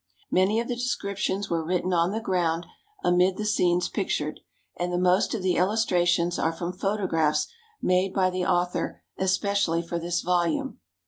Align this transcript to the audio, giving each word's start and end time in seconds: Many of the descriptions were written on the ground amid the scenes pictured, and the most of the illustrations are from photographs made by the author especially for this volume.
Many 0.31 0.59
of 0.59 0.67
the 0.67 0.73
descriptions 0.73 1.47
were 1.51 1.63
written 1.63 1.93
on 1.93 2.11
the 2.11 2.19
ground 2.19 2.65
amid 3.03 3.37
the 3.37 3.45
scenes 3.45 3.87
pictured, 3.87 4.39
and 4.75 4.91
the 4.91 4.97
most 4.97 5.35
of 5.35 5.43
the 5.43 5.57
illustrations 5.57 6.39
are 6.39 6.51
from 6.51 6.73
photographs 6.73 7.45
made 7.83 8.11
by 8.11 8.31
the 8.31 8.43
author 8.43 9.03
especially 9.19 9.83
for 9.83 9.99
this 9.99 10.21
volume. 10.21 10.79